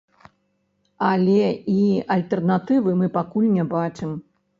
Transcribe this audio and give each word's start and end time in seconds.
Але 1.09 1.43
і 1.75 1.81
альтэрнатывы 2.15 2.95
мы 3.03 3.11
пакуль 3.19 3.49
не 3.59 3.67
бачым. 3.75 4.17